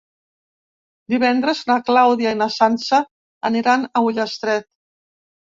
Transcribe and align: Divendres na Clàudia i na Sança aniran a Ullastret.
Divendres 1.13 1.61
na 1.71 1.75
Clàudia 1.89 2.31
i 2.37 2.39
na 2.39 2.49
Sança 2.55 3.03
aniran 3.51 3.87
a 4.01 4.05
Ullastret. 4.09 4.71